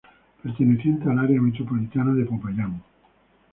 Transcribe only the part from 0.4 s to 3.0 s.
Perteneciente al área metropolitana de Popayán.